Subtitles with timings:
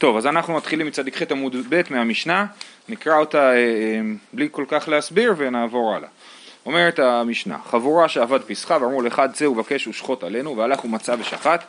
[0.00, 2.46] טוב, אז אנחנו מתחילים מצדיק ח' עמוד ב' מהמשנה,
[2.88, 4.00] נקרא אותה אה, אה,
[4.32, 6.08] בלי כל כך להסביר ונעבור הלאה.
[6.66, 11.64] אומרת המשנה, חבורה שעבד פסחה ואמרו לאחד צא ובקש ושחוט עלינו והלך ומצא ושחט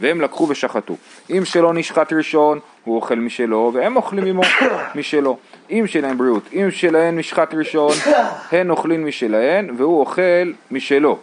[0.00, 0.96] והם לקחו ושחטו.
[1.30, 4.42] אם שלא נשחט ראשון, הוא אוכל משלו, והם אוכלים עמו
[4.94, 5.38] משלו.
[5.70, 7.92] אם שלהם בריאות, אם שלהן נשחט ראשון,
[8.52, 11.18] הן אוכלים משלהן, והוא אוכל משלו.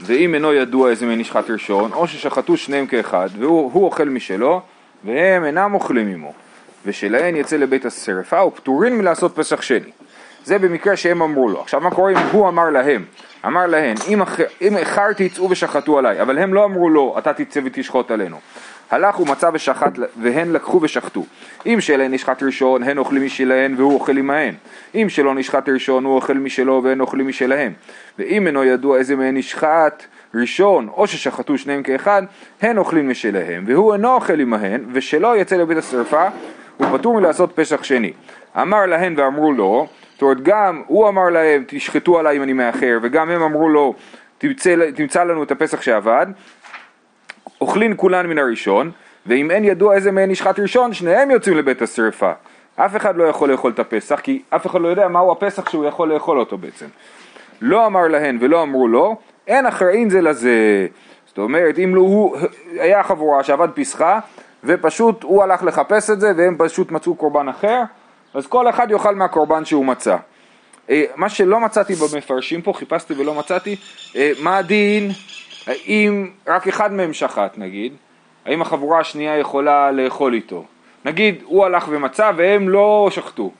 [0.00, 4.62] ואם אינו ידוע איזה מהם נשחט ראשון, או ששחטו שניהם כאחד, והוא אוכל משלו,
[5.06, 6.32] והם אינם אוכלים עמו.
[6.86, 9.90] ושלהן יצא לבית השרפה, ופטורין מלעשות פסח שני.
[10.44, 11.60] זה במקרה שהם אמרו לו.
[11.60, 13.04] עכשיו מה קורה אם הוא אמר להם?
[13.46, 14.22] אמר להן, אם,
[14.62, 18.36] אם איחרתי צאו ושחטו עליי, אבל הם לא אמרו לו, אתה תצא ותשחוט עלינו.
[18.90, 21.24] הלך ומצא ושחט, והן לקחו ושחטו.
[21.66, 24.54] אם שלהן נשחט ראשון, הן אוכלים משלהן והוא אוכל עמהן.
[24.94, 27.72] אם שלא נשחט ראשון, הוא אוכל משלו והן אוכלים משלהם.
[28.18, 30.02] ואם אינו ידוע איזה מהן נשחט
[30.34, 32.22] ראשון, או ששחטו שניהם כאחד,
[32.62, 36.28] הן אוכלים משלהם, והוא אינו אוכל עמהן, ושלא יצא לבית השרפה,
[36.76, 38.12] הוא פטור מלעשות פסח שני.
[38.60, 42.98] אמר להן ואמרו לו, זאת אומרת גם הוא אמר להם תשחטו עליי אם אני מאחר
[43.02, 43.94] וגם הם אמרו לו
[44.38, 46.26] תמצא, תמצא לנו את הפסח שעבד
[47.60, 48.90] אוכלין כולן מן הראשון
[49.26, 52.32] ואם אין ידוע איזה מהן נשחט ראשון שניהם יוצאים לבית השרפה.
[52.76, 55.84] אף אחד לא יכול לאכול את הפסח כי אף אחד לא יודע מהו הפסח שהוא
[55.84, 56.86] יכול לאכול אותו בעצם.
[57.60, 60.86] לא אמר להן ולא אמרו לו אין אחראין זה לזה
[61.26, 62.36] זאת אומרת אם לא הוא
[62.78, 64.18] היה חבורה שעבד פסחה
[64.64, 67.82] ופשוט הוא הלך לחפש את זה והם פשוט מצאו קורבן אחר
[68.34, 70.16] אז כל אחד יאכל מהקורבן שהוא מצא.
[70.90, 73.76] אה, מה שלא מצאתי במפרשים פה, חיפשתי ולא מצאתי,
[74.16, 75.10] אה, מה הדין,
[75.66, 77.92] האם רק אחד מהם שחט נגיד,
[78.46, 80.64] האם החבורה השנייה יכולה לאכול איתו?
[81.04, 83.50] נגיד הוא הלך ומצא והם לא שחטו,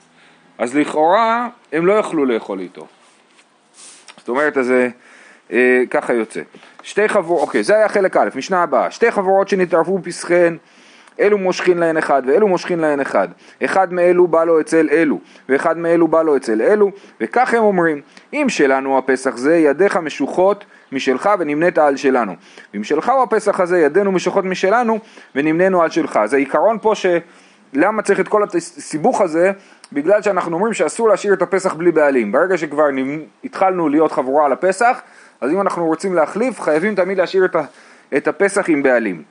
[0.57, 2.87] אז לכאורה הם לא יכלו לאכול איתו.
[4.17, 4.73] זאת אומרת, אז
[5.51, 6.41] אה, ככה יוצא.
[6.83, 8.91] שתי חבורות, אוקיי, זה היה חלק א', משנה הבאה.
[8.91, 10.57] שתי חבורות שנתערבו פסחן
[11.19, 13.27] אלו מושכין להן אחד ואלו מושכין להן אחד.
[13.63, 18.01] אחד מאלו בא לו אצל אלו, ואחד מאלו בא לו אצל אלו, וכך הם אומרים,
[18.33, 22.33] אם שלנו הפסח זה, ידיך משוכות משלך ונמנית על שלנו.
[22.73, 24.99] ואם שלך הוא הפסח הזה, ידינו משוכות משלנו
[25.35, 26.19] ונמננו על שלך.
[26.25, 27.05] זה עיקרון פה ש...
[27.73, 29.51] למה צריך את כל הסיבוך הזה?
[29.93, 32.31] בגלל שאנחנו אומרים שאסור להשאיר את הפסח בלי בעלים.
[32.31, 32.85] ברגע שכבר
[33.43, 35.01] התחלנו להיות חבורה על הפסח,
[35.41, 37.47] אז אם אנחנו רוצים להחליף, חייבים תמיד להשאיר
[38.17, 39.23] את הפסח עם בעלים.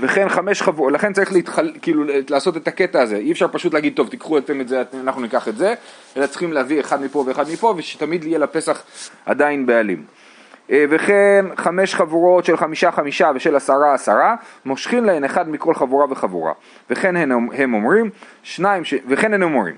[0.00, 3.92] וכן חמש חבורות, לכן צריך להתחל, כאילו לעשות את הקטע הזה, אי אפשר פשוט להגיד
[3.96, 5.74] טוב תיקחו אתם את זה, אנחנו ניקח את זה,
[6.16, 8.82] אלא צריכים להביא אחד מפה ואחד מפה ושתמיד יהיה לפסח
[9.26, 10.04] עדיין בעלים.
[10.72, 14.34] אה, וכן חמש חבורות של חמישה חמישה ושל עשרה עשרה,
[14.64, 16.52] מושכים להן אחד מכל חבורה וחבורה.
[16.90, 18.10] וכן הם, הם אומרים,
[18.42, 18.94] שניים, ש...
[19.08, 19.74] וכן הם אומרים,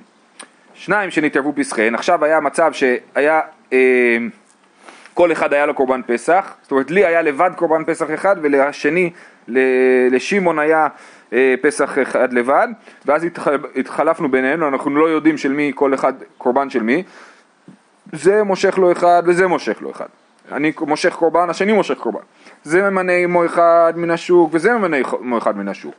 [0.74, 3.40] שניים שנתערבו פסחיהן, עכשיו היה מצב שהיה,
[3.72, 4.16] אה,
[5.14, 9.10] כל אחד היה לו קורבן פסח, זאת אומרת לי היה לבד קורבן פסח אחד ולשני
[10.10, 10.86] לשמעון היה
[11.32, 12.68] אה, פסח אחד לבד,
[13.06, 13.26] ואז
[13.76, 17.02] התחלפנו בינינו, אנחנו לא יודעים של מי כל אחד קורבן של מי,
[18.12, 20.06] זה מושך לו אחד וזה מושך לו אחד.
[20.52, 22.20] אני מושך קורבן, השני מושך קורבן.
[22.62, 25.94] זה ממנה עמו אחד מן השוק וזה ממנה עמו אחד מן השוק.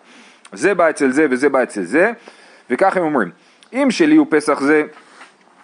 [0.54, 2.12] זה בא אצל זה וזה בא אצל זה,
[2.70, 3.32] וכך הם אומרים,
[3.74, 4.84] אם שלי הוא פסח זה,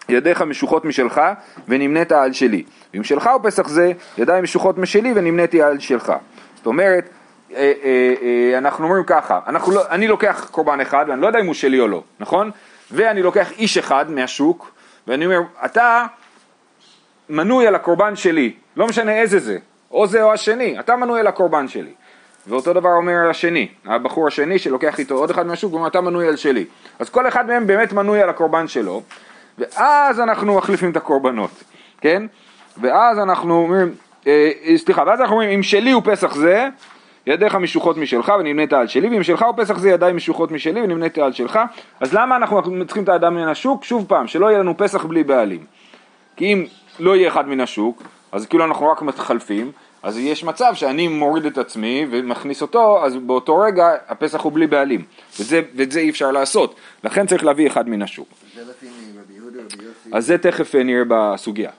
[0.10, 1.22] ידיך משוחות משלך
[1.68, 2.64] ונמנית על שלי.
[2.94, 6.14] ואם שלך הוא פסח זה, ידיים משוחות משלי ונמניתי על שלך.
[6.56, 7.10] זאת אומרת,
[7.54, 11.40] אה, אה, אה, אנחנו אומרים ככה, אנחנו לא, אני לוקח קורבן אחד ואני לא יודע
[11.40, 12.52] אם הוא שלי או לא, נכון?
[12.92, 14.72] ואני לוקח איש אחד מהשוק
[15.08, 16.06] ואני אומר, אתה
[17.32, 19.58] מנוי על הקורבן שלי, לא משנה איזה זה,
[19.92, 21.92] או זה או השני, אתה מנוי על הקורבן שלי.
[22.48, 26.36] ואותו דבר אומר השני, הבחור השני שלוקח איתו עוד אחד מהשוק ואומר אתה מנוי על
[26.36, 26.66] שלי.
[27.00, 29.02] אז כל אחד מהם באמת מנוי על הקורבן שלו,
[29.58, 31.64] ואז אנחנו מחליפים את הקורבנות,
[32.02, 32.24] כן?
[32.78, 33.92] ואז אנחנו אומרים,
[34.28, 36.68] אה, סליחה, ואז אנחנו אומרים אם שלי הוא פסח זה,
[37.28, 41.18] ידיך משוחות משלך ונמנית על שלי, ואם שלך הוא פסח זה ידיים משוחות משלי ונמנית
[41.18, 41.60] על שלך.
[42.00, 43.84] אז למה אנחנו צריכים את האדם מן השוק?
[43.84, 45.66] שוב פעם, שלא יהיה לנו פסח בלי בעלים.
[46.36, 46.66] כי אם
[47.00, 49.72] לא יהיה אחד מן השוק, אז כאילו אנחנו רק מתחלפים,
[50.04, 54.68] אז יש מצב שאני מוריד את עצמי ומכניס אותו, אז באותו רגע הפסח הוא בלי
[54.68, 55.04] בעלים.
[55.40, 56.76] וזה, ואת זה אי אפשר לעשות.
[57.04, 58.28] לכן צריך להביא אחד מן השוק.
[60.12, 61.72] אז זה תכף נראה בסוגיה.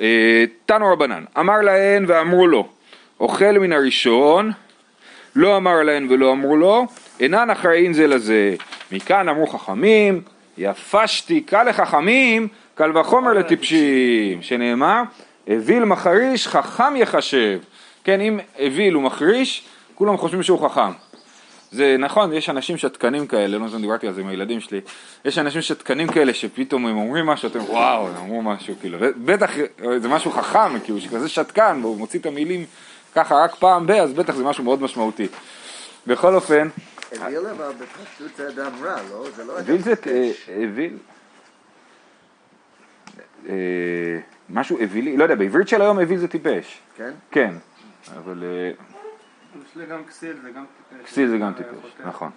[0.00, 2.68] אה, תנו רבנן, אמר להן ואמרו לו,
[3.20, 4.52] אוכל מן הראשון
[5.36, 6.86] לא אמר להן ולא אמרו לו,
[7.20, 8.54] אינן אחראין זה לזה.
[8.92, 10.22] מכאן אמרו חכמים,
[10.58, 15.02] יפה שתיקה לחכמים, קל וחומר לטיפשים, שנאמר,
[15.48, 17.58] אוויל מחריש חכם יחשב.
[18.04, 19.64] כן, אם אוויל הוא מחריש,
[19.94, 20.90] כולם חושבים שהוא חכם.
[21.70, 24.80] זה נכון, יש אנשים שתקנים כאלה, לא אם דיברתי על זה עם הילדים שלי,
[25.24, 29.50] יש אנשים שתקנים כאלה שפתאום הם אומרים משהו, אתם וואו, הם אמרו משהו, כאילו, בטח
[29.98, 32.64] זה משהו חכם, כאילו, שכזה שתקן, והוא מוציא את המילים
[33.14, 35.26] ככה רק פעם ב, אז בטח זה משהו מאוד משמעותי.
[36.06, 36.68] בכל אופן,
[37.20, 39.24] אוויל אבל בפשטות זה אדם רע, לא?
[39.36, 40.48] זה לא אדם אוויל זה, טיפש.
[43.46, 44.20] אה, אה,
[44.50, 47.10] משהו אווילי, לא יודע, בעברית של היום אוויל זה טיפש, כן?
[47.30, 47.54] כן,
[48.16, 48.70] אבל אה,
[49.64, 51.10] יש לי גם כסיל וגם טיפש.
[51.10, 52.30] כסיל זה גם טיפש, נכון.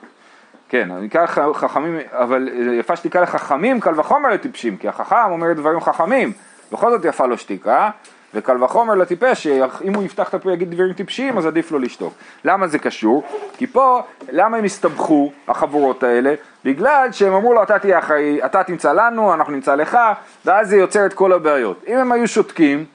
[0.69, 5.15] כן, אני אקרא לך חכמים, אבל אה, יפה שתיקה לחכמים, קל וחומר לטיפשים, כי החכם
[5.31, 6.33] אומר דברים חכמים,
[6.71, 7.89] בכל זאת יפה לו שתיקה,
[8.33, 12.13] וקל וחומר לטיפש, שאם הוא יפתח את הפה ויגיד דברים טיפשיים, אז עדיף לו לשתוק.
[12.45, 13.23] למה זה קשור?
[13.57, 14.01] כי פה,
[14.31, 16.33] למה הם הסתבכו, החבורות האלה?
[16.65, 19.97] בגלל שהם אמרו לו, אתה תהיה אחראי, אתה תמצא לנו, אנחנו נמצא לך,
[20.45, 21.83] ואז זה יוצר את כל הבעיות.
[21.87, 22.85] אם הם היו שותקים,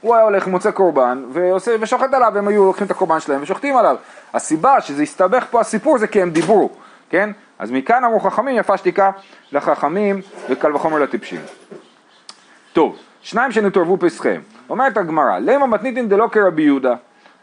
[0.00, 3.76] הוא היה הולך, מוצא קורבן, ועושה, ושוחט עליו, הם היו לוקחים את הקורבן שלהם ושוחטים
[3.76, 3.96] עליו.
[4.34, 6.70] הסיבה שזה הסתבך פה הסיפור זה כי הם דיברו,
[7.10, 7.30] כן?
[7.58, 9.10] אז מכאן אמרו חכמים, יפה שתיקה
[9.52, 11.40] לחכמים וקל וחומר לטיפשים.
[12.72, 14.40] טוב, שניים שנתערבו פסחיהם.
[14.70, 16.94] אומרת הגמרא, למה מתניתין דלא כרבי יהודה?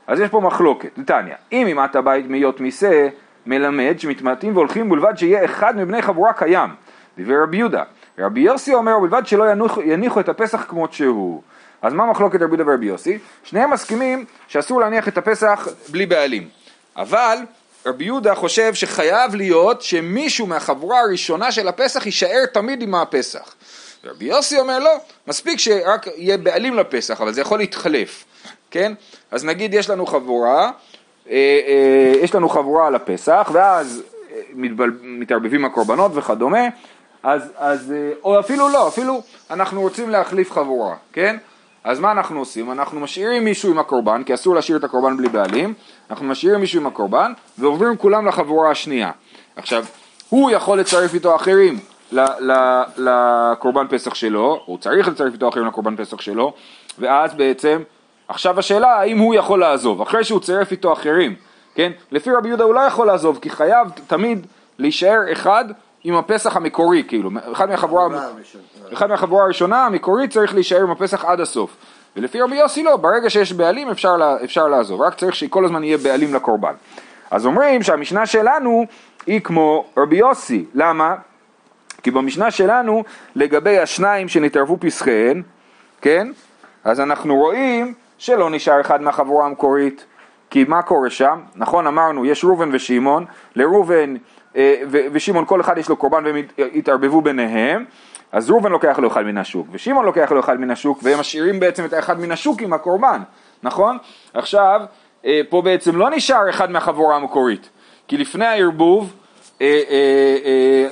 [0.07, 1.35] אז יש פה מחלוקת, נתניה.
[1.51, 3.07] אם אימת הבית מהיות מיסה,
[3.45, 6.69] מלמד שמתמעטים והולכים בלבד שיהיה אחד מבני חבורה קיים.
[7.17, 7.83] דיבר רבי יהודה.
[8.19, 11.41] רבי יוסי אומר בלבד שלא יניחו, יניחו את הפסח כמות שהוא.
[11.81, 13.17] אז מה מחלוקת רבי יהודה ורבי יוסי?
[13.43, 16.47] שניהם מסכימים שאסור להניח את הפסח בלי בעלים.
[16.95, 17.37] אבל
[17.85, 23.55] רבי יהודה חושב שחייב להיות שמישהו מהחבורה הראשונה של הפסח יישאר תמיד עם הפסח.
[24.03, 24.91] רבי יוסי אומר לא,
[25.27, 28.25] מספיק שרק יהיה בעלים לפסח, אבל זה יכול להתחלף,
[28.71, 28.93] כן?
[29.31, 30.71] אז נגיד יש לנו חבורה,
[31.29, 31.33] אה,
[31.67, 36.67] אה, יש לנו חבורה על הפסח, ואז אה, מתבל, מתערבבים הקורבנות וכדומה,
[37.23, 41.37] אז, אז, אה, או אפילו לא, אפילו אנחנו רוצים להחליף חבורה, כן?
[41.83, 42.71] אז מה אנחנו עושים?
[42.71, 45.73] אנחנו משאירים מישהו עם הקורבן, כי אסור להשאיר את הקורבן בלי בעלים,
[46.09, 49.11] אנחנו משאירים מישהו עם הקורבן, ועוברים כולם לחבורה השנייה.
[49.55, 49.85] עכשיו,
[50.29, 51.79] הוא יכול לצרף איתו אחרים
[52.97, 56.53] לקורבן פסח שלו, הוא צריך לצרף איתו אחרים לקורבן פסח שלו,
[56.99, 57.81] ואז בעצם,
[58.27, 61.35] עכשיו השאלה האם הוא יכול לעזוב, אחרי שהוא צירף איתו אחרים,
[61.75, 61.91] כן?
[62.11, 64.47] לפי רבי יהודה הוא לא יכול לעזוב, כי חייב תמיד
[64.79, 65.65] להישאר אחד
[66.03, 68.07] עם הפסח המקורי, כאילו, אחד מהחבורה...
[68.93, 71.77] אחד מהחבורה הראשונה, המקורית, צריך להישאר עם הפסח עד הסוף.
[72.15, 75.83] ולפי רבי יוסי לא, ברגע שיש בעלים אפשר, לה, אפשר לעזוב, רק צריך שכל הזמן
[75.83, 76.73] יהיה בעלים לקורבן.
[77.31, 78.85] אז אומרים שהמשנה שלנו
[79.25, 81.15] היא כמו רבי יוסי, למה?
[82.03, 83.03] כי במשנה שלנו,
[83.35, 85.41] לגבי השניים שנתערבו פסחיהן,
[86.01, 86.27] כן?
[86.83, 90.05] אז אנחנו רואים שלא נשאר אחד מהחבורה המקורית.
[90.49, 91.39] כי מה קורה שם?
[91.55, 93.25] נכון אמרנו, יש ראובן ושמעון,
[93.55, 94.15] לראובן
[94.55, 94.75] אה,
[95.11, 97.85] ושמעון כל אחד יש לו קורבן והם הת- התערבבו ביניהם,
[98.31, 101.59] אז ראובן לוקח לו אחד מן השוק, ושמעון לוקח לו אחד מן השוק, והם משאירים
[101.59, 103.21] בעצם את האחד מן השוק עם הקורבן,
[103.63, 103.97] נכון?
[104.33, 104.81] עכשיו,
[105.25, 107.69] אה, פה בעצם לא נשאר אחד מהחבורה המקורית,
[108.07, 109.13] כי לפני הערבוב,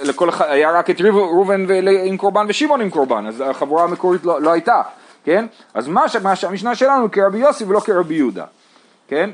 [0.03, 1.65] לכל אחד, היה רק את ראובן
[2.03, 4.81] עם קורבן ושמעון עם קורבן, אז החבורה המקורית לא, לא הייתה,
[5.23, 5.45] כן?
[5.73, 8.45] אז מה, שהמשנה שלנו כרבי יוסי ולא כרבי יהודה,
[9.07, 9.29] כן?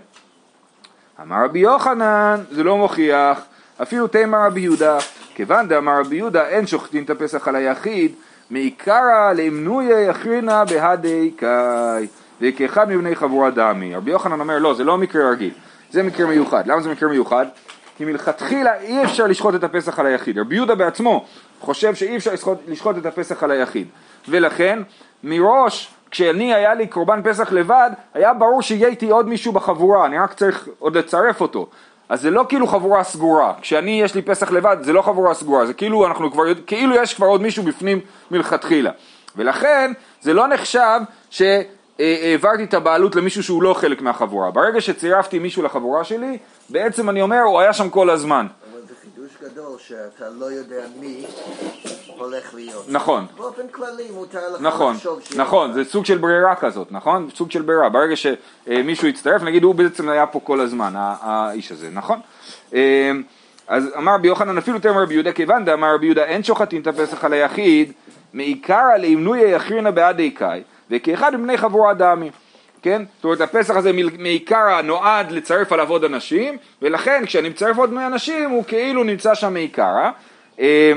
[1.21, 3.41] אמר רבי יוחנן, זה לא מוכיח,
[3.81, 4.97] אפילו תימא רבי יהודה,
[5.35, 8.11] כיוון דאמר רבי יהודה אין שוחטין את הפסח על היחיד,
[8.49, 12.07] מעיקרא לאמנויה יכרינה בהדי קאי,
[12.41, 13.95] וכאחד מבני חבורה דמי.
[13.95, 15.51] רבי יוחנן אומר לא, זה לא מקרה רגיל,
[15.91, 16.67] זה מקרה מיוחד.
[16.67, 17.45] למה זה מקרה מיוחד?
[17.97, 20.37] כי מלכתחילה אי אפשר לשחוט את הפסח על היחיד.
[20.37, 21.25] רבי יהודה בעצמו
[21.61, 23.87] חושב שאי אפשר לשחוט, לשחוט את הפסח על היחיד.
[24.27, 24.79] ולכן,
[25.23, 30.19] מראש, כשאני היה לי קורבן פסח לבד, היה ברור שיהיה איתי עוד מישהו בחבורה, אני
[30.19, 31.67] רק צריך עוד לצרף אותו.
[32.09, 35.65] אז זה לא כאילו חבורה סגורה, כשאני יש לי פסח לבד זה לא חבורה סגורה,
[35.65, 37.99] זה כאילו אנחנו כבר, כאילו יש כבר עוד מישהו בפנים
[38.31, 38.91] מלכתחילה.
[39.35, 40.99] ולכן זה לא נחשב
[41.97, 44.51] שהעברתי את הבעלות למישהו שהוא לא חלק מהחבורה.
[44.51, 46.37] ברגע שצירפתי מישהו לחבורה שלי,
[46.69, 48.47] בעצם אני אומר הוא היה שם כל הזמן.
[48.71, 51.25] אבל זה חידוש גדול שאתה לא יודע מי
[52.17, 52.85] הולך להיות.
[52.89, 53.25] נכון.
[53.37, 55.75] באופן כללי מותר לך נכון, לחשוב שיש נכון, לך.
[55.75, 57.29] זה סוג של ברירה כזאת, נכון?
[57.35, 61.89] סוג של ברירה, ברגע שמישהו יצטרף, נגיד הוא בעצם היה פה כל הזמן, האיש הזה,
[61.93, 62.19] נכון?
[62.73, 63.11] אה,
[63.67, 66.87] אז אמר רבי יוחנן אפילו תאמר רבי יהודה כיוון דאמר רבי יהודה אין שוחטין את
[66.87, 67.91] הפסח על היחיד
[68.33, 72.31] מעיקרא לאמנויה יכרינה בעדי קאי וכאחד מבני חבורה דמי
[72.81, 73.03] כן?
[73.15, 78.49] זאת אומרת הפסח הזה מעיקרא נועד לצרף עליו עוד אנשים ולכן כשאני מצרף עוד אנשים
[78.49, 80.09] הוא כאילו נמצא שם מעיקרא
[80.59, 80.93] אה,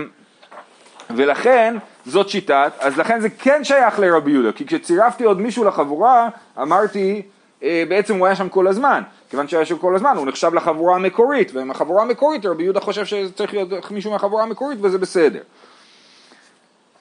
[1.11, 1.77] ולכן
[2.07, 6.29] זאת שיטת, אז לכן זה כן שייך לרבי יהודה, כי כשצירפתי עוד מישהו לחבורה,
[6.63, 7.23] אמרתי,
[7.63, 10.97] אה, בעצם הוא היה שם כל הזמן, כיוון שהיה שם כל הזמן, הוא נחשב לחבורה
[10.97, 15.41] המקורית, ועם החבורה המקורית, רבי יהודה חושב שצריך להיות מישהו מהחבורה המקורית וזה בסדר.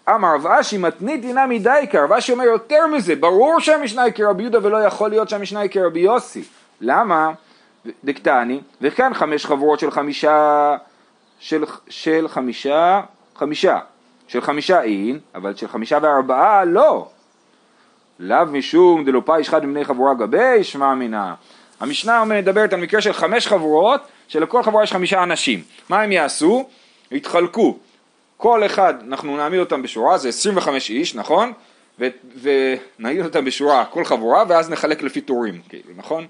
[0.10, 4.44] אמר רב אשי מתנית דינה מדייקה, רב אשי אומר יותר מזה, ברור שהמשנה היא כרבי
[4.44, 6.44] יהודה ולא יכול להיות שהמשנה היא כרבי יוסי.
[6.82, 7.32] למה?
[8.04, 10.76] דקטני, וכאן חמש חבורות של חמישה,
[11.40, 13.02] של, של חמישה,
[13.36, 13.80] חמישה,
[14.28, 17.08] של חמישה אין, אבל של חמישה וארבעה לא.
[18.20, 21.34] לאו משום דלא פאיש אחד מבני חבורה גבי, שמע מינה.
[21.80, 25.62] המשנה מדברת על מקרה של חמש חבורות, שלכל חבורה יש חמישה אנשים.
[25.90, 26.70] מה הם יעשו?
[27.12, 27.78] יתחלקו.
[28.38, 31.54] כל אחד, אנחנו נעמיד אותם בשורה, זה 25 איש, נכון?
[32.42, 36.28] ונעמיד אותם בשורה, כל חבורה, ואז נחלק לפי טורים, כאילו, נכון?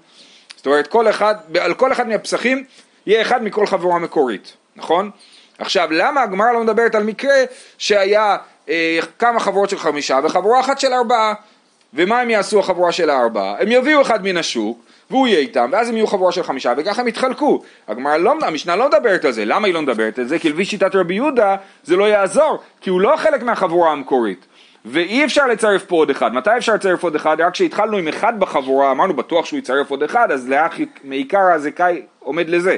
[0.56, 2.64] זאת אומרת, כל אחד, על כל אחד מהפסחים
[3.06, 5.10] יהיה אחד מכל חבורה מקורית, נכון?
[5.58, 7.34] עכשיו, למה הגמרא לא מדברת על מקרה
[7.78, 8.36] שהיה
[8.68, 11.34] אה, כמה חבורות של חמישה וחבורה אחת של ארבעה?
[11.96, 13.54] ומה הם יעשו החבורה של הארבעה?
[13.60, 14.78] הם יביאו אחד מן השוק
[15.10, 17.62] והוא יהיה איתם, ואז הם יהיו חבורה של חמישה, וככה הם יתחלקו.
[17.88, 20.38] הגמרא לא, המשנה לא מדברת על זה, למה היא לא מדברת על זה?
[20.38, 24.46] כי לפי שיטת רבי יהודה זה לא יעזור, כי הוא לא חלק מהחבורה המקורית.
[24.84, 27.40] ואי אפשר לצרף פה עוד אחד, מתי אפשר לצרף עוד אחד?
[27.40, 30.72] רק כשהתחלנו עם אחד בחבורה, אמרנו בטוח שהוא יצרף עוד אחד, אז לאח
[31.04, 32.76] מעיקר הזכאי עומד לזה.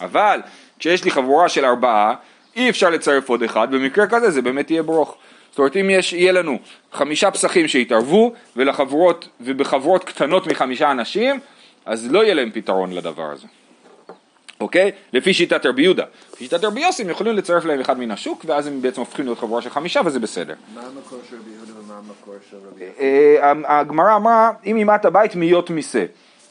[0.00, 0.40] אבל
[0.78, 2.14] כשיש לי חבורה של ארבעה,
[2.56, 5.16] אי אפשר לצרף עוד אחד, במקרה כזה זה באמת יהיה ברוך.
[5.56, 6.58] זאת אומרת אם יש, יהיה לנו
[6.92, 11.40] חמישה פסחים שיתערבו ולחבורות, ובחבורות קטנות מחמישה אנשים,
[11.86, 13.46] אז לא יהיה להם פתרון לדבר הזה.
[14.60, 14.90] אוקיי?
[15.12, 16.04] לפי שיטת רבי יהודה.
[16.32, 19.24] לפי שיטת רבי יוסי הם יכולים לצרף להם אחד מן השוק ואז הם בעצם הופכים
[19.24, 20.54] להיות חבורה של חמישה וזה בסדר.
[20.74, 23.62] מה המקור של רבי יהודה ומה המקור של רבי יהודה?
[23.68, 26.04] אה, הגמרא אמרה אם אימת הבית מיות מיסה,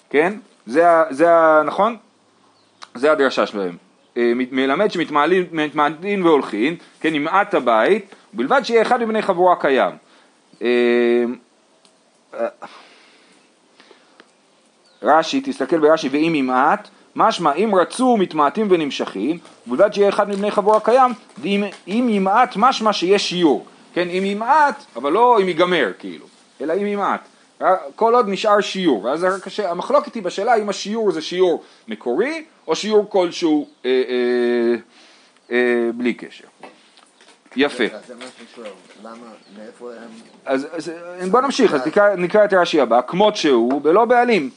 [0.10, 0.34] כן?
[0.66, 0.84] זה,
[1.66, 1.98] נכון?
[2.96, 3.78] זה הדרשה שלהם.
[4.18, 9.92] אה, מלמד שמתמעטין והולכין, כן, ימעט הבית, ובלבד שיהיה אחד מבני חבורה קיים.
[10.62, 10.68] אה,
[12.34, 12.48] אה,
[15.04, 19.38] רש"י, תסתכל ברש"י, ואם ימעט, משמע אם רצו מתמעטים ונמשכים,
[19.68, 24.86] ובלבד שיהיה אחד מבני חבורה קיים, ואם אם ימעט משמע שיש שיעור, כן, אם ימעט,
[24.96, 26.26] אבל לא אם ייגמר כאילו,
[26.62, 27.28] אלא אם ימעט,
[27.96, 32.76] כל עוד נשאר שיעור, רק הש- המחלוקת היא בשאלה אם השיעור זה שיעור מקורי, או
[32.76, 34.76] שיעור כלשהו אה, אה,
[35.52, 36.48] אה, בלי קשר.
[37.56, 37.84] יפה.
[40.46, 40.92] אז
[41.32, 44.50] בוא נמשיך, אז נקרא, נקרא את רש"י הבא, כמות שהוא, בלא בעלים.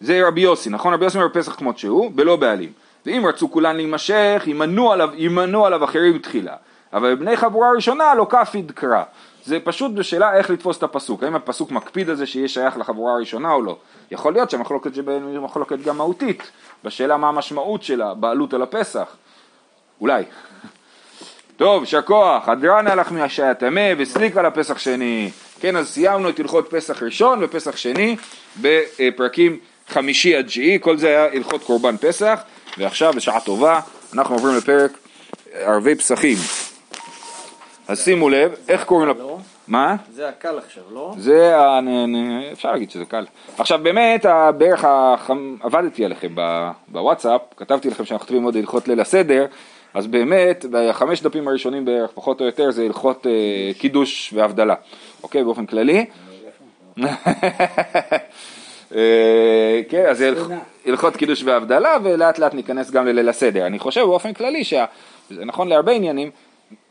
[0.00, 0.94] זה רבי יוסי, נכון?
[0.94, 2.72] רבי יוסי אומר פסח כמות שהוא, בלא בעלים.
[3.06, 6.56] ואם רצו כולן להימשך, ימנו עליו, ימנו עליו אחרים תחילה.
[6.92, 9.02] אבל בבני חבורה ראשונה לא כפיד קרא.
[9.44, 13.12] זה פשוט בשאלה איך לתפוס את הפסוק, האם הפסוק מקפיד על זה שיהיה שייך לחבורה
[13.12, 13.76] הראשונה או לא.
[14.10, 16.50] יכול להיות שהמחלוקת שבין היא מחלוקת גם מהותית,
[16.84, 19.16] בשאלה מה המשמעות של הבעלות על הפסח.
[20.00, 20.24] אולי.
[21.58, 25.30] טוב, יישר כוח, הדרנה לך מהשעיה טמא וסליקה לפסח שני.
[25.60, 28.16] כן, אז סיימנו את הלכות פסח ראשון ופסח שני
[28.60, 32.40] בפרקים חמישי עד תשיעי, כל זה היה הלכות קורבן פסח,
[32.78, 33.80] ועכשיו בשעה טובה
[34.14, 34.90] אנחנו עוברים לפרק
[35.52, 36.36] ערבי פסחים.
[37.88, 39.16] אז שימו לב, איך קוראים לפ...
[39.18, 39.38] לא?
[39.68, 39.96] מה?
[40.12, 41.14] זה הקל עכשיו, לא?
[41.18, 41.56] זה,
[42.52, 43.26] אפשר להגיד שזה קל.
[43.58, 44.26] עכשיו באמת,
[44.58, 44.84] בערך.
[45.60, 46.34] עבדתי עליכם
[46.88, 49.46] בוואטסאפ, כתבתי לכם שאנחנו כותבים עוד הלכות ליל הסדר,
[49.94, 53.32] אז באמת, בחמש דפים הראשונים בערך, פחות או יותר, זה הלכות אה,
[53.78, 54.74] קידוש והבדלה,
[55.22, 55.44] אוקיי?
[55.44, 56.04] באופן כללי.
[58.94, 60.32] אה, כן, אז זה
[60.86, 63.66] הלכות קידוש והבדלה, ולאט לאט ניכנס גם לליל הסדר.
[63.66, 64.84] אני חושב באופן כללי, שזה
[65.30, 66.30] נכון להרבה עניינים,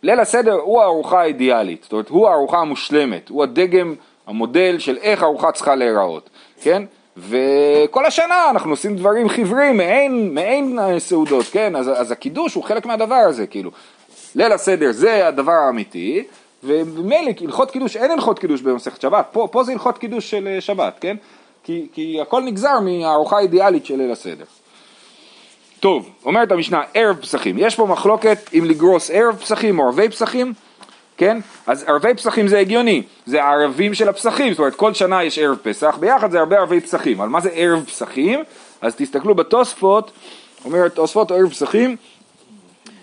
[0.04, 3.96] ליל הסדר הוא הארוחה האידיאלית, זאת אומרת הוא הארוחה המושלמת, הוא הדגם,
[4.28, 6.30] המודל של איך הארוחה צריכה להיראות,
[6.62, 6.84] כן?
[7.18, 11.76] וכל השנה אנחנו עושים דברים חיוורים, מעין, מעין סעודות, כן?
[11.76, 13.72] אז, אז הקידוש הוא חלק מהדבר הזה, כאילו.
[14.36, 16.24] ליל הסדר זה הדבר האמיתי,
[16.64, 20.62] וממילא הלכות קידוש, אין הלכות קידוש במסכת שבת, פה, פה זה הלכות קידוש של אה,
[20.62, 21.18] שבת, כן?
[21.64, 24.46] כי, כי הכל נגזר מהארוחה האידיאלית של ליל הסדר.
[25.80, 27.56] טוב, אומרת המשנה, ערב פסחים.
[27.58, 30.54] יש פה מחלוקת אם לגרוס ערב פסחים או ערבי פסחים,
[31.18, 31.38] כן?
[31.68, 35.58] אז ערבי פסחים זה הגיוני, זה הערבים של הפסחים, זאת אומרת כל שנה יש ערב
[35.64, 37.22] פסח, ביחד זה הרבה ערבי פסחים.
[37.22, 38.44] אבל מה זה ערב פסחים?
[38.82, 40.12] אז תסתכלו בתוספות,
[40.66, 41.96] אומרת תוספות ערב פסחים,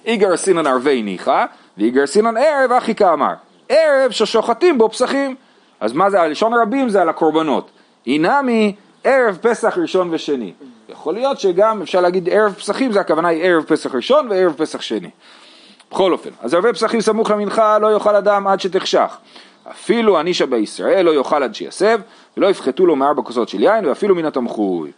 [0.06, 1.44] איגר סינן ערבי ניחא,
[1.78, 3.35] ואיגר סינן ערב אחי כאמר.
[3.68, 5.35] ערב ששוחטים בו פסחים.
[5.80, 7.71] אז מה זה, הלשון הרבים זה על הקורבנות.
[8.06, 10.52] אינמי ערב פסח ראשון ושני.
[10.88, 14.80] יכול להיות שגם אפשר להגיד ערב פסחים, זה הכוונה היא ערב פסח ראשון וערב פסח
[14.80, 15.11] שני.
[15.95, 19.17] בכל אופן, אז ערבי פסחים סמוך למנחה לא יאכל אדם עד שתחשך.
[19.71, 22.01] אפילו הנישה בישראל לא יאכל עד שיסב,
[22.37, 24.91] ולא יפחתו לו מארבע כוסות של יין, ואפילו מן התמחוי.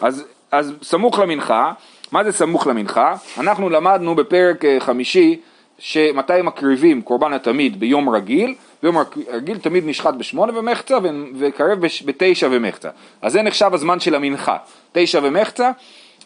[0.00, 1.72] אז, אז סמוך למנחה,
[2.12, 3.14] מה זה סמוך למנחה?
[3.38, 5.40] אנחנו למדנו בפרק אה, חמישי
[5.78, 8.96] שמתי מקריבים קורבן התמיד ביום רגיל, ביום
[9.32, 10.98] רגיל תמיד נשחט בשמונה ומחצה
[11.38, 12.88] וקרב בתשע ומחצה.
[13.22, 14.56] אז זה נחשב הזמן של המנחה.
[14.92, 15.70] תשע ומחצה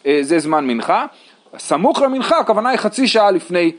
[0.05, 1.05] אה, זה זמן מנחה.
[1.57, 3.71] סמוך למנחה הכוונה היא חצי שעה לפני,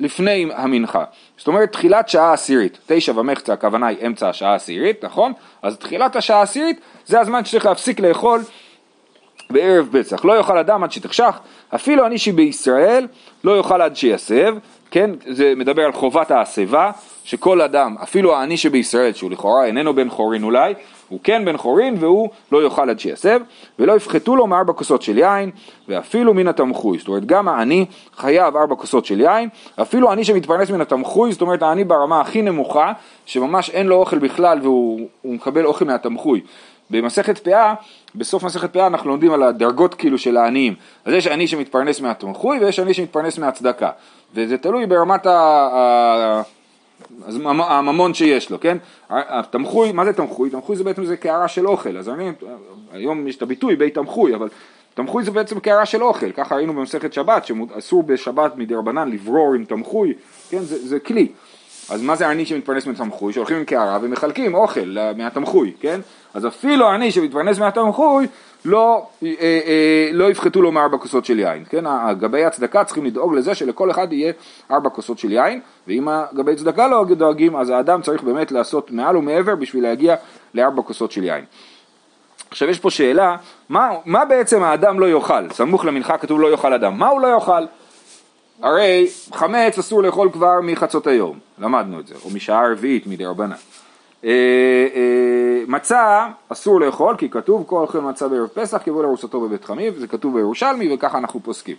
[0.00, 1.04] לפני המנחה.
[1.36, 2.78] זאת אומרת תחילת שעה עשירית.
[2.86, 5.32] תשע ומחצה הכוונה היא אמצע השעה העשירית, נכון?
[5.62, 8.40] אז תחילת השעה העשירית זה הזמן שצריך להפסיק לאכול
[9.50, 10.24] בערב פסח.
[10.24, 11.38] לא יאכל אדם עד שתחשך,
[11.74, 13.06] אפילו אני שבישראל
[13.44, 14.56] לא יאכל עד שיסב,
[14.90, 15.10] כן?
[15.26, 16.90] זה מדבר על חובת ההסבה,
[17.24, 20.74] שכל אדם, אפילו העני שבישראל, שהוא לכאורה איננו בן חורין אולי,
[21.08, 23.40] הוא כן בן חורין והוא לא יאכל עד שיסב,
[23.78, 25.50] ולא יפחתו לו מארבע כוסות של יין,
[25.88, 29.48] ואפילו מן התמחוי, זאת אומרת גם העני חייב ארבע כוסות של יין,
[29.82, 32.92] אפילו עני שמתפרנס מן התמחוי, זאת אומרת העני ברמה הכי נמוכה,
[33.26, 36.40] שממש אין לו אוכל בכלל והוא מקבל אוכל מהתמחוי.
[36.90, 37.74] במסכת פאה,
[38.14, 40.74] בסוף מסכת פאה אנחנו לומדים על הדרגות כאילו של העניים.
[41.04, 43.90] אז יש עני שמתפרנס מהתמחוי ויש עני שמתפרנס מהצדקה.
[44.34, 46.42] וזה תלוי ברמת ה...
[47.26, 48.78] אז הממון שיש לו, כן?
[49.10, 50.50] התמחוי, מה זה תמחוי?
[50.50, 52.32] תמחוי זה בעצם זה קערה של אוכל, אז אני,
[52.92, 54.48] היום יש את הביטוי בית תמחוי, אבל
[54.94, 59.64] תמחוי זה בעצם קערה של אוכל, ככה ראינו במסכת שבת, שאסור בשבת מדרבנן לברור עם
[59.64, 60.14] תמחוי,
[60.50, 60.62] כן?
[60.62, 61.28] זה, זה כלי.
[61.90, 63.32] אז מה זה עני שמתפרנס מתמחוי?
[63.32, 66.00] שהולכים עם קערה ומחלקים אוכל מהתמחוי, כן?
[66.34, 68.26] אז אפילו עני שמתפרנס מהתמחוי
[68.64, 71.84] לא, אה, אה, לא יפחתו לו מארבע כוסות של יין, כן?
[72.18, 74.32] גבי הצדקה צריכים לדאוג לזה שלכל אחד יהיה
[74.70, 79.16] ארבע כוסות של יין, ואם גבי צדקה לא דואגים, אז האדם צריך באמת לעשות מעל
[79.16, 80.14] ומעבר בשביל להגיע
[80.54, 81.44] לארבע כוסות של יין.
[82.50, 83.36] עכשיו יש פה שאלה,
[83.68, 85.50] מה, מה בעצם האדם לא יאכל?
[85.50, 87.64] סמוך למנחה כתוב לא יאכל אדם, מה הוא לא יאכל?
[88.62, 93.56] הרי חמץ אסור לאכול כבר מחצות היום, למדנו את זה, או משעה רביעית מדי רבנן.
[94.24, 94.30] אה,
[94.94, 99.98] אה, מצה אסור לאכול כי כתוב כל אוכל מצה בערב פסח כבוא לארוסתו בבית חמיב,
[99.98, 101.76] זה כתוב בירושלמי וככה אנחנו פוסקים,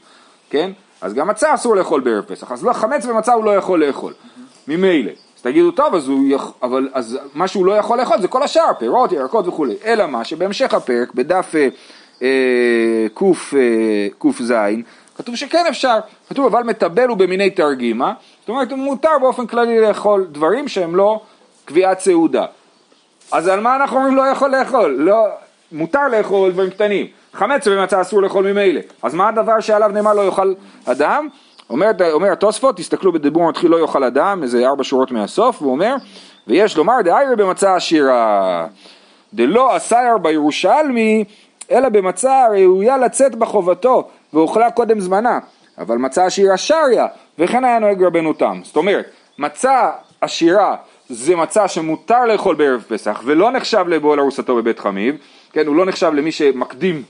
[0.49, 0.71] כן?
[1.01, 4.13] אז גם מצה אסור לאכול בערב פסח, אז לא, חמץ ומצה הוא לא יכול לאכול,
[4.67, 5.11] ממילא.
[5.37, 8.43] אז תגידו טוב, אז הוא יכול, אבל אז מה שהוא לא יכול לאכול זה כל
[8.43, 11.55] השאר, פירות, ירקות וכולי, אלא מה שבהמשך הפרק, בדף
[13.13, 14.75] ק"ז, אה,
[15.17, 15.97] כתוב שכן אפשר,
[16.29, 21.21] כתוב אבל מטבל הוא במיני תרגימה, זאת אומרת מותר באופן כללי לאכול דברים שהם לא
[21.65, 22.45] קביעת סעודה.
[23.31, 24.95] אז על מה אנחנו אומרים לא יכול לאכול?
[24.99, 25.25] לא,
[25.71, 27.07] מותר לאכול דברים קטנים.
[27.33, 28.81] חמץ ומצה אסור לאכול ממילא.
[29.03, 30.53] אז מה הדבר שעליו נאמר לא יאכל
[30.85, 31.27] אדם?
[31.69, 35.95] אומר, אומר התוספות, תסתכלו בדיבור מתחיל לא יאכל אדם, איזה ארבע שורות מהסוף, והוא אומר,
[36.47, 38.67] ויש לומר דאיירי במצה עשירה.
[39.33, 41.23] דלא אסייר בירושלמי,
[41.71, 45.39] אלא במצה ראויה לצאת בחובתו, ואוכלה קודם זמנה.
[45.77, 47.07] אבל מצה עשירה שריה,
[47.39, 48.59] וכן היה נוהג רבנו תם.
[48.63, 49.05] זאת אומרת,
[49.37, 49.91] מצה
[50.21, 50.75] עשירה
[51.09, 55.15] זה מצה שמותר לאכול בערב פסח ולא נחשב לבועל ארוסתו בבית חמיב,
[55.51, 57.03] כן, הוא לא נחשב למי שמקדים,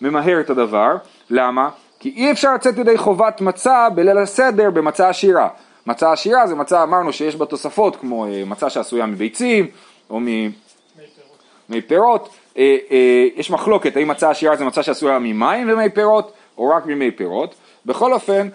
[0.00, 0.96] ממהר את הדבר,
[1.30, 1.68] למה?
[1.98, 5.48] כי אי אפשר לצאת ידי חובת מצה בליל הסדר במצה עשירה.
[5.86, 9.66] מצה עשירה זה מצה, אמרנו שיש בה תוספות כמו אה, מצה שעשויה מביצים
[10.10, 15.90] או מי פירות, אה, אה, יש מחלוקת האם מצה עשירה זה מצה שעשויה ממים ומי
[15.90, 17.54] פירות או רק ממי פירות,
[17.86, 18.48] בכל אופן,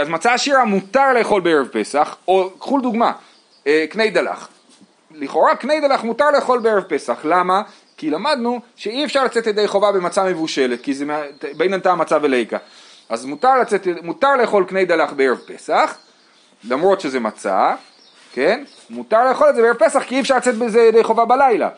[0.00, 3.12] אז מצה עשירה מותר לאכול בערב פסח, או קחו דוגמה, אה,
[3.90, 4.48] קני דלח.
[5.14, 7.62] לכאורה קני דלח מותר לאכול בערב פסח, למה?
[7.96, 11.04] כי למדנו שאי אפשר לצאת ידי חובה במצה מבושלת, כי זה
[11.56, 12.58] בין נתן מצה וליקה.
[13.08, 15.96] אז מותר, לצאת, מותר לאכול קני דלח בערב פסח,
[16.64, 17.74] למרות שזה מצה,
[18.32, 18.64] כן?
[18.90, 21.68] מותר לאכול את זה בערב פסח כי אי אפשר לצאת בזה ידי חובה בלילה.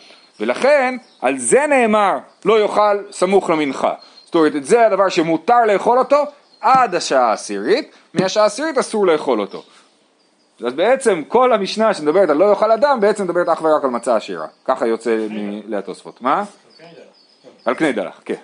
[0.41, 3.95] ולכן על זה נאמר לא יאכל סמוך למנחה.
[4.25, 6.25] זאת אומרת, זה הדבר שמותר לאכול אותו
[6.61, 9.63] עד השעה העשירית, מהשעה העשירית אסור לאכול אותו.
[10.67, 14.17] אז בעצם כל המשנה שמדברת על לא יאכל אדם, בעצם מדברת אך ורק על מצה
[14.17, 14.47] עשירה.
[14.65, 15.27] ככה יוצא
[15.69, 16.23] מהתוספות.
[16.23, 16.45] מה?
[17.65, 18.35] על קנה דלח, כן.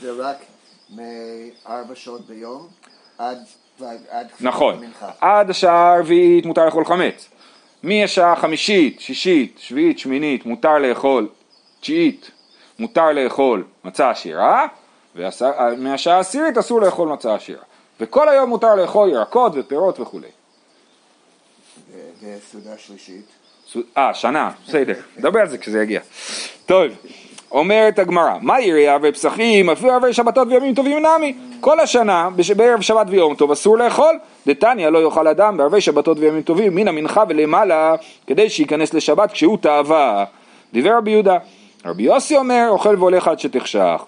[0.00, 0.36] זה רק
[0.90, 2.68] מארבע שעות ביום
[3.18, 3.38] עד...
[4.40, 4.80] נכון,
[5.20, 7.28] עד השעה הרביעית מותר לאכול חמץ.
[7.82, 11.28] מהשעה החמישית, שישית, שביעית, שמינית, מותר לאכול,
[11.80, 12.30] תשיעית,
[12.78, 14.66] מותר לאכול מצה עשירה,
[15.16, 17.62] ומהשעה העשירית אסור לאכול מצה עשירה.
[18.00, 20.28] וכל היום מותר לאכול ירקות ופירות וכולי.
[22.22, 23.24] וסעודה שלישית.
[23.96, 26.00] אה, שנה, בסדר, נדבר על זה כשזה יגיע.
[26.66, 26.86] טוב,
[27.50, 31.34] אומרת הגמרא, מה יראי ערבי פסחים, אפילו ערבי שבתות וימים טובים נמי.
[31.60, 36.42] כל השנה, בערב שבת ויום טוב אסור לאכול, דתניא לא יאכל אדם בערבי שבתות וימים
[36.42, 37.94] טובים מן המנחה ולמעלה,
[38.26, 40.24] כדי שייכנס לשבת כשהוא תאווה.
[40.72, 41.38] דיבר רבי יהודה.
[41.84, 44.04] רבי יוסי אומר, אוכל והולך עד שתחשך.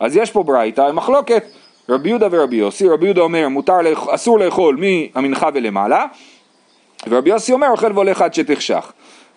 [0.00, 1.44] אז יש פה ברייתא, מחלוקת,
[1.88, 3.76] רבי יהודה ורבי יוסי, רבי יהודה אומר, מותר,
[4.10, 6.06] אסור לאכול מהמנחה ולמעלה,
[7.06, 8.92] ורבי יוסי אומר אוכל והולך עד שתחשך.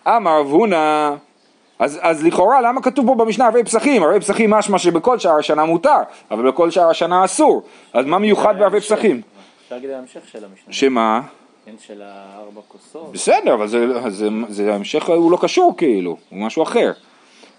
[0.06, 1.14] אמר רב הונא,
[1.78, 4.02] אז, אז לכאורה למה כתוב פה במשנה ערבי פסחים?
[4.02, 5.98] ערבי פסחים משמע שבכל שאר השנה מותר,
[6.30, 7.62] אבל בכל שאר השנה אסור.
[7.92, 9.20] אז מה מיוחד בערבי פסחים?
[9.64, 10.72] אפשר להגיד ההמשך של המשנה.
[10.72, 11.20] שמה?
[11.66, 13.12] כן, של הארבע כוסות.
[13.12, 16.92] בסדר, אבל זה, זה, זה ההמשך הוא לא קשור כאילו, הוא משהו אחר.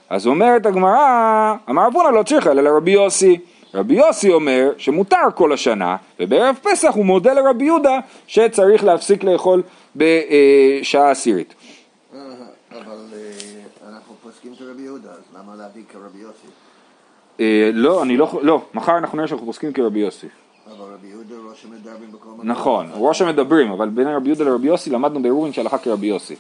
[0.09, 3.37] אז אומרת הגמרא, אמר רב הונא לא צריך אלא לרבי יוסי.
[3.73, 9.63] רבי יוסי אומר שמותר כל השנה, ובערב פסח הוא מודה לרבי יהודה שצריך להפסיק לאכול
[9.95, 11.53] בשעה עשירית.
[12.71, 16.47] אבל אה, אנחנו פוסקים כרבי יהודה, אז למה להביא כרבי יוסי?
[17.39, 20.27] אה, לא, אני לא, לא, מחר אנחנו נראה שאנחנו פוסקים כרבי יוסי.
[20.67, 22.51] אבל רבי יהודה ראש המדברים בכל מקום.
[22.51, 26.35] נכון, ראש המדברים, אבל בין רבי יהודה לרבי יוסי למדנו בעירובין שהלכה כרבי יוסי.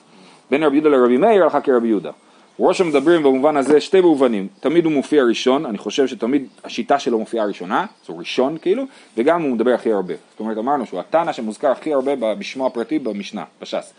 [0.51, 2.11] בין רבי יהודה לרבי מאיר הלכה כרבי יהודה.
[2.59, 7.19] ראש המדברים במובן הזה שתי מובנים, תמיד הוא מופיע ראשון, אני חושב שתמיד השיטה שלו
[7.19, 8.83] מופיעה ראשונה, זה ראשון כאילו,
[9.17, 10.13] וגם הוא מדבר הכי הרבה.
[10.31, 13.93] זאת אומרת אמרנו שהוא התנא שמוזכר הכי הרבה בשמו הפרטי במשנה, בש"ס.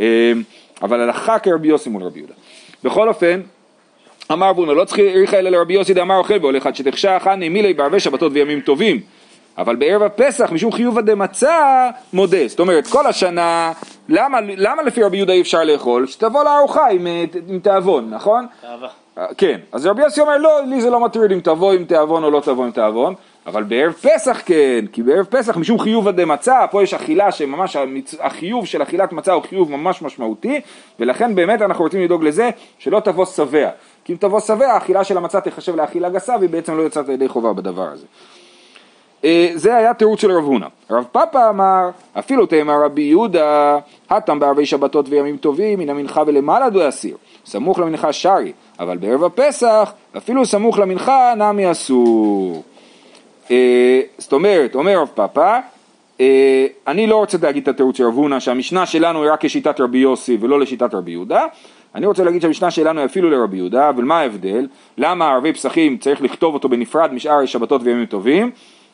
[0.00, 0.32] אה,
[0.82, 2.34] אבל הלכה כרבי יוסי מול רבי יהודה.
[2.84, 3.40] בכל אופן,
[4.32, 7.74] אמר בונה לא צריך עריכה אלא לרבי יוסי דאמר אוכל בו לך שתחשך חני מילי
[7.74, 9.00] בערבי שבתות וימים טובים
[9.58, 13.72] אבל בערב הפסח משום חיובא דמצה מודה זאת אומרת כל השנה
[14.14, 16.06] למה, למה לפי רבי יהודה אי אפשר לאכול?
[16.06, 18.46] שתבוא לארוחה עם, אה, עם תיאבון נכון?
[18.60, 18.88] תאווה.
[19.18, 22.24] אה, כן אז רבי יוסי אומר לא לי זה לא מטריד אם תבוא עם תיאבון
[22.24, 23.14] או לא תבוא עם תיאבון
[23.46, 27.76] אבל בערב פסח כן, כי בערב פסח משום חיוב עדי מצה, פה יש אכילה שממש.
[28.20, 30.60] החיוב של אכילת מצה הוא חיוב ממש משמעותי,
[31.00, 33.70] ולכן באמת אנחנו רוצים לדאוג לזה שלא תבוא שבע,
[34.04, 37.28] כי אם תבוא שבע האכילה של המצה תחשב לאכילה גסה והיא בעצם לא יוצאת ידי
[37.28, 38.06] חובה בדבר הזה.
[39.24, 40.66] אה, זה היה תירוץ של רב הונא.
[40.90, 43.78] רב פאפא אמר, אפילו תאמר רבי יהודה,
[44.10, 47.16] הטם בערבי שבתות וימים טובים, מן המנחה ולמעלה דו אסיר.
[47.46, 52.62] סמוך למנחה שרי, אבל בערב הפסח, אפילו סמוך למנחה נמי אסור.
[53.50, 55.60] אה, זאת אומרת, אומר רב פאפא,
[56.20, 59.80] אה, אני לא רוצה להגיד את התירוץ של רב הונא שהמשנה שלנו היא רק כשיטת
[59.80, 61.46] רבי יוסי ולא לשיטת רבי יהודה,
[61.94, 64.66] אני רוצה להגיד שהמשנה שלנו היא אפילו לרבי יהודה, אבל מה ההבדל?
[64.98, 68.50] למה ערבי פסחים צריך לכתוב אותו בנפרד משאר שבתות וימים טובים?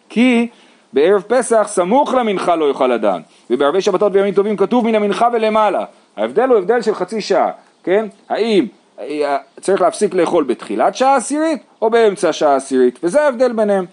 [0.08, 0.48] כי
[0.92, 5.84] בערב פסח סמוך למנחה לא יאכל אדם, ובערבי שבתות וימים טובים כתוב מן המנחה ולמעלה.
[6.16, 7.50] ההבדל הוא הבדל של חצי שעה,
[7.84, 8.06] כן?
[8.28, 8.66] האם
[9.00, 13.84] אה, צריך להפסיק לאכול בתחילת שעה עשירית או באמצע שעה עשירית, וזה ההבדל ביניהם.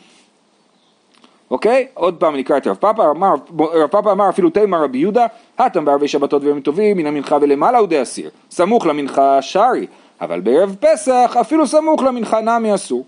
[1.51, 1.87] אוקיי?
[1.93, 5.25] עוד פעם נקרא את רב אמר, רב פאפא אמר אפילו תימא רבי יהודה,
[5.57, 9.87] הטם בערבי שבתות וימים טובים, מן המנחה ולמעלה הוא די אסיר, סמוך למנחה שרי,
[10.21, 13.05] אבל בערב פסח אפילו סמוך למנחה נמי אסור.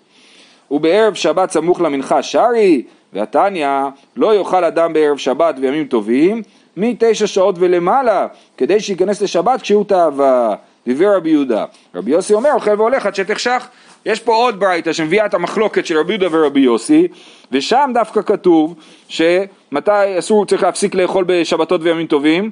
[0.71, 3.67] ובערב שבת סמוך למנחה שרי, והתניא
[4.15, 6.41] לא יאכל אדם בערב שבת וימים טובים
[6.77, 10.55] מתשע שעות ולמעלה, כדי שייכנס לשבת כשהוא תאווה.
[10.87, 11.65] דיבר רבי יהודה.
[11.95, 13.67] רבי יוסי אומר, אוכל והולך עד שתחשך.
[14.05, 17.07] יש פה עוד ברייתא שמביאה את המחלוקת של רבי יהודה ורבי יוסי,
[17.51, 18.75] ושם דווקא כתוב
[19.09, 22.49] שמתי אסור, צריך להפסיק לאכול בשבתות וימים טובים?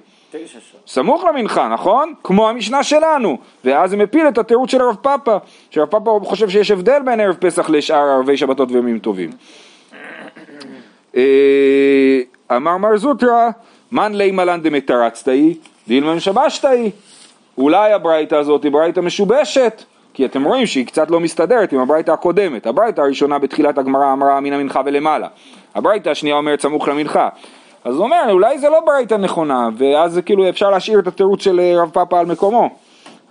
[0.88, 2.13] סמוך למנחה, נכון?
[2.24, 3.38] כמו המשנה שלנו.
[3.65, 5.38] ואז זה מפיל את התירוץ של הרב פאפא,
[5.70, 9.30] שהרב פאפא חושב שיש הבדל בין ערב פסח לשאר ערבי שבתות וימים טובים.
[11.15, 12.19] אה,
[12.56, 13.49] אמר מר זוטרא,
[13.91, 16.91] מן לי מלן דמתרצתאי, דילמן שבשתאי.
[17.58, 22.12] אולי הברייתא הזאת היא ברייתא משובשת, כי אתם רואים שהיא קצת לא מסתדרת עם הברייתא
[22.12, 22.67] הקודמת.
[22.67, 25.28] הברייתא הראשונה בתחילת הגמרא אמרה מן המנחה ולמעלה.
[25.75, 27.30] הברייתא השנייה אומרת סמוך למנחה.
[27.86, 31.43] אז הוא אומר, אולי זה לא ברייתא נכונה, ואז זה כאילו אפשר להשאיר את התירוץ
[31.43, 32.69] של אה, רב פאפא על מקומו.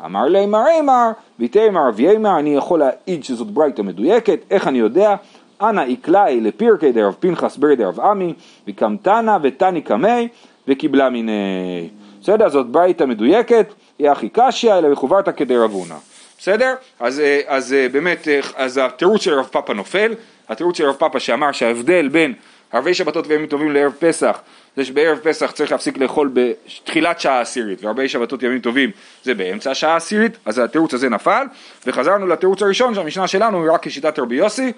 [0.05, 4.79] אמר לי מר אימר, ויתימר רב יימר, אני יכול להעיד שזאת ברייתא מדויקת, איך אני
[4.79, 5.14] יודע?
[5.62, 8.35] אנא איקלאי לפירקי דרב פנחס ברי דרב עמי,
[8.69, 10.29] וקמתנה ותני קמי,
[10.69, 11.88] וקיבלה מיני.
[12.23, 12.49] בסדר?
[12.49, 13.67] זאת ברייתא מדויקת,
[13.99, 15.97] היא הכי קשיא, אלא וחוברתא כדרב הונא.
[16.38, 16.75] בסדר?
[17.01, 20.14] אז, אה, אז אה, באמת, אה, אז התירוץ של רב פאפא נופל,
[20.49, 22.35] התירוץ של רב פאפא שאמר שההבדל בין
[22.73, 24.40] ערבי שבתות וימים טובים לערב פסח,
[24.77, 28.90] זה שבערב פסח צריך להפסיק לאכול בתחילת שעה עשירית, וערבי שבתות ימים טובים
[29.23, 31.47] זה באמצע השעה העשירית, אז התירוץ הזה נפל,
[31.87, 34.73] וחזרנו לתירוץ הראשון שהמשנה שלנו היא רק כשיטת רבי יוסי,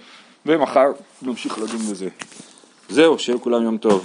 [0.46, 2.08] ומחר נמשיך לדון בזה.
[2.88, 4.04] זהו, שיהיה לכולם יום טוב.